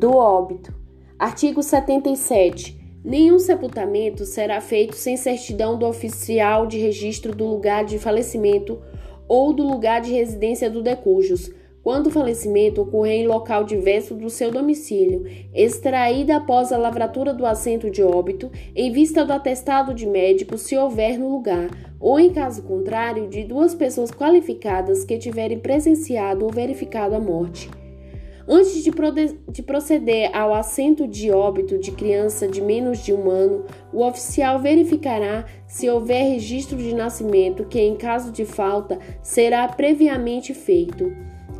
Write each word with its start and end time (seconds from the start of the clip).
do 0.00 0.16
óbito. 0.16 0.74
Artigo 1.18 1.62
77. 1.62 2.80
Nenhum 3.04 3.38
sepultamento 3.38 4.24
será 4.24 4.58
feito 4.58 4.96
sem 4.96 5.14
certidão 5.14 5.78
do 5.78 5.86
oficial 5.86 6.66
de 6.66 6.78
registro 6.78 7.34
do 7.34 7.46
lugar 7.46 7.84
de 7.84 7.98
falecimento 7.98 8.80
ou 9.28 9.52
do 9.52 9.62
lugar 9.62 10.00
de 10.00 10.10
residência 10.10 10.70
do 10.70 10.82
decujus, 10.82 11.50
quando 11.82 12.06
o 12.06 12.10
falecimento 12.10 12.80
ocorrer 12.80 13.20
em 13.20 13.26
local 13.26 13.62
diverso 13.62 14.14
do 14.14 14.30
seu 14.30 14.50
domicílio, 14.50 15.24
extraída 15.54 16.36
após 16.36 16.72
a 16.72 16.78
lavratura 16.78 17.34
do 17.34 17.44
assento 17.44 17.90
de 17.90 18.02
óbito, 18.02 18.50
em 18.74 18.90
vista 18.90 19.22
do 19.22 19.34
atestado 19.34 19.92
de 19.92 20.06
médico, 20.06 20.56
se 20.56 20.76
houver 20.78 21.18
no 21.18 21.30
lugar, 21.30 21.68
ou 22.00 22.18
em 22.18 22.32
caso 22.32 22.62
contrário, 22.62 23.28
de 23.28 23.44
duas 23.44 23.74
pessoas 23.74 24.10
qualificadas 24.10 25.04
que 25.04 25.18
tiverem 25.18 25.58
presenciado 25.58 26.46
ou 26.46 26.50
verificado 26.50 27.14
a 27.14 27.20
morte. 27.20 27.68
Antes 28.48 28.82
de, 28.82 28.90
de, 29.48 29.62
proceder 29.62 30.34
ao 30.36 30.54
assento 30.54 31.06
de 31.06 31.30
óbito 31.30 31.78
de 31.78 31.92
criança 31.92 32.48
de 32.48 32.60
menos 32.60 33.04
de 33.04 33.12
um 33.12 33.30
ano, 33.30 33.64
o 33.92 34.04
oficial 34.04 34.58
verificará 34.58 35.44
se 35.66 35.88
houver 35.88 36.32
registro 36.32 36.76
de 36.76 36.94
nascimento, 36.94 37.64
que, 37.64 37.80
em 37.80 37.96
caso 37.96 38.32
de 38.32 38.44
falta, 38.44 38.98
será 39.22 39.68
previamente 39.68 40.54
feito. 40.54 41.12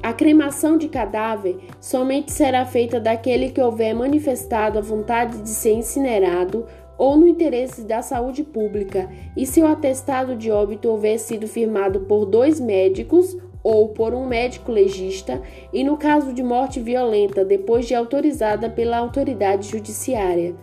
A 0.03 0.15
cremação 0.15 0.79
de 0.79 0.89
cadáver 0.89 1.59
somente 1.79 2.33
será 2.33 2.65
feita 2.65 2.99
daquele 2.99 3.51
que 3.51 3.61
houver 3.61 3.95
manifestado 3.95 4.79
a 4.79 4.83
vontade 4.83 5.43
de 5.43 5.51
ser 5.51 5.75
incinerado 5.75 6.65
ou 6.97 7.17
no 7.17 7.27
interesse 7.27 7.83
da 7.83 8.03
saúde 8.03 8.43
pública, 8.43 9.09
e 9.37 9.47
se 9.47 9.63
o 9.63 9.67
atestado 9.67 10.37
de 10.37 10.51
óbito 10.51 10.89
houver 10.89 11.19
sido 11.19 11.47
firmado 11.47 12.01
por 12.01 12.27
dois 12.27 12.61
médicos 12.61 13.37
ou 13.63 13.89
por 13.89 14.15
um 14.15 14.27
médico 14.27 14.73
legista, 14.73 15.41
e 15.73 15.85
no 15.85 15.97
caso 15.97 16.33
de 16.33 16.43
morte 16.43 16.81
violenta, 16.81 17.45
depois 17.45 17.87
de 17.87 17.95
autorizada 17.95 18.71
pela 18.71 18.99
autoridade 18.99 19.69
judiciária. 19.69 20.55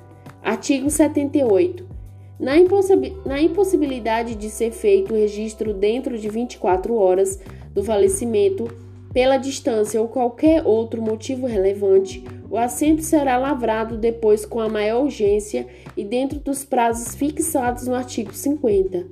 Artigo 0.44 0.90
78. 0.90 1.86
Na, 2.40 2.54
na 3.26 3.42
impossibilidade 3.42 4.36
de 4.36 4.50
ser 4.50 4.72
feito 4.72 5.14
o 5.14 5.18
registro 5.18 5.74
dentro 5.74 6.18
de 6.18 6.30
24 6.30 6.96
horas 6.96 7.40
do 7.74 7.84
falecimento, 7.84 8.68
pela 9.12 9.38
distância 9.38 10.00
ou 10.00 10.08
qualquer 10.08 10.66
outro 10.66 11.02
motivo 11.02 11.48
relevante, 11.48 12.24
o 12.50 12.58
assento 12.58 13.02
será 13.02 13.38
lavrado 13.38 13.98
depois 13.98 14.46
com 14.46 14.60
a 14.60 14.70
maior 14.70 15.04
urgência 15.04 15.66
e 15.96 16.04
dentro 16.04 16.40
dos 16.40 16.64
prazos 16.64 17.16
fixados 17.16 17.88
no 17.88 17.96
artigo 17.96 18.34
50. 18.34 19.08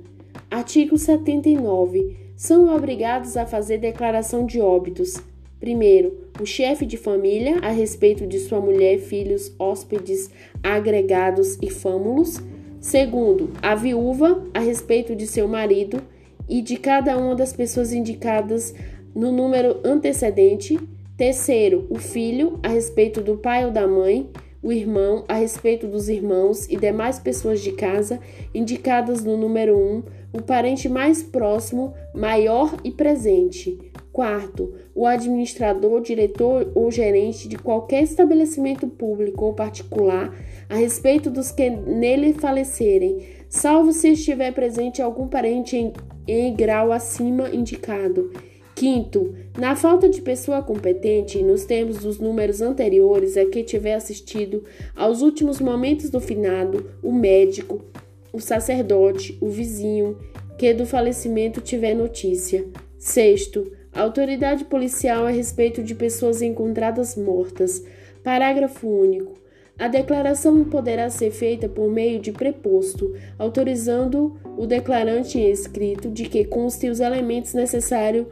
Artigo 0.48 0.96
79 0.96 2.25
são 2.36 2.74
obrigados 2.76 3.36
a 3.36 3.46
fazer 3.46 3.78
declaração 3.78 4.44
de 4.44 4.60
óbitos. 4.60 5.16
Primeiro, 5.58 6.28
o 6.38 6.44
chefe 6.44 6.84
de 6.84 6.98
família 6.98 7.58
a 7.62 7.70
respeito 7.70 8.26
de 8.26 8.38
sua 8.38 8.60
mulher, 8.60 8.98
filhos, 8.98 9.50
hóspedes, 9.58 10.30
agregados 10.62 11.58
e 11.62 11.70
fâmulos. 11.70 12.40
Segundo, 12.78 13.50
a 13.62 13.74
viúva 13.74 14.44
a 14.52 14.60
respeito 14.60 15.16
de 15.16 15.26
seu 15.26 15.48
marido 15.48 16.02
e 16.46 16.60
de 16.60 16.76
cada 16.76 17.16
uma 17.16 17.34
das 17.34 17.54
pessoas 17.54 17.92
indicadas 17.92 18.74
no 19.14 19.32
número 19.32 19.80
antecedente. 19.82 20.78
Terceiro, 21.16 21.86
o 21.88 21.98
filho 21.98 22.60
a 22.62 22.68
respeito 22.68 23.22
do 23.22 23.38
pai 23.38 23.64
ou 23.64 23.70
da 23.70 23.88
mãe 23.88 24.28
o 24.66 24.72
irmão 24.72 25.24
a 25.28 25.34
respeito 25.34 25.86
dos 25.86 26.08
irmãos 26.08 26.68
e 26.68 26.76
demais 26.76 27.20
pessoas 27.20 27.60
de 27.60 27.70
casa 27.70 28.18
indicadas 28.52 29.22
no 29.22 29.36
número 29.36 29.78
1, 29.78 30.02
o 30.32 30.42
parente 30.42 30.88
mais 30.88 31.22
próximo, 31.22 31.94
maior 32.12 32.76
e 32.82 32.90
presente. 32.90 33.78
Quarto, 34.12 34.74
o 34.92 35.06
administrador, 35.06 36.00
diretor 36.00 36.72
ou 36.74 36.90
gerente 36.90 37.46
de 37.46 37.56
qualquer 37.56 38.02
estabelecimento 38.02 38.88
público 38.88 39.44
ou 39.44 39.54
particular 39.54 40.34
a 40.68 40.74
respeito 40.74 41.30
dos 41.30 41.52
que 41.52 41.70
nele 41.70 42.32
falecerem, 42.32 43.24
salvo 43.48 43.92
se 43.92 44.08
estiver 44.08 44.52
presente 44.52 45.00
algum 45.00 45.28
parente 45.28 45.76
em, 45.76 45.92
em 46.26 46.52
grau 46.52 46.90
acima 46.90 47.50
indicado. 47.50 48.32
Quinto, 48.76 49.34
na 49.58 49.74
falta 49.74 50.06
de 50.06 50.20
pessoa 50.20 50.60
competente, 50.60 51.42
nos 51.42 51.64
termos 51.64 51.96
dos 51.96 52.18
números 52.18 52.60
anteriores, 52.60 53.34
é 53.34 53.46
que 53.46 53.64
tiver 53.64 53.94
assistido 53.94 54.64
aos 54.94 55.22
últimos 55.22 55.60
momentos 55.60 56.10
do 56.10 56.20
finado, 56.20 56.90
o 57.02 57.10
médico, 57.10 57.82
o 58.30 58.38
sacerdote, 58.38 59.38
o 59.40 59.48
vizinho, 59.48 60.18
que 60.58 60.74
do 60.74 60.84
falecimento 60.84 61.62
tiver 61.62 61.94
notícia. 61.94 62.66
Sexto, 62.98 63.72
a 63.94 64.02
autoridade 64.02 64.66
policial 64.66 65.24
a 65.24 65.30
respeito 65.30 65.82
de 65.82 65.94
pessoas 65.94 66.42
encontradas 66.42 67.16
mortas. 67.16 67.82
Parágrafo 68.22 68.86
único. 68.86 69.38
A 69.78 69.88
declaração 69.88 70.64
poderá 70.64 71.08
ser 71.08 71.30
feita 71.30 71.66
por 71.66 71.90
meio 71.90 72.20
de 72.20 72.30
preposto, 72.30 73.14
autorizando 73.38 74.38
o 74.56 74.66
declarante 74.66 75.38
em 75.38 75.50
escrito 75.50 76.10
de 76.10 76.28
que 76.28 76.44
conste 76.44 76.90
os 76.90 77.00
elementos 77.00 77.54
necessários 77.54 78.26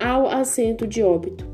ao 0.00 0.28
assento 0.28 0.86
de 0.86 1.02
óbito. 1.02 1.49